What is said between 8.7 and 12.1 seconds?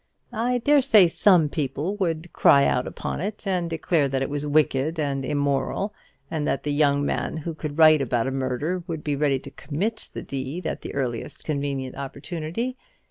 would be ready to commit the deed at the earliest convenient